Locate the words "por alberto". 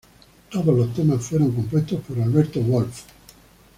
2.01-2.59